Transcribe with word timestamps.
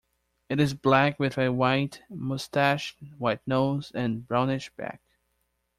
It 0.49 0.59
is 0.59 0.73
black 0.73 1.19
with 1.19 1.37
a 1.37 1.51
white 1.51 2.01
moustache, 2.09 2.97
white 3.19 3.45
nose, 3.47 3.91
and 3.93 4.25
brownish 4.27 4.71
back. 4.71 4.99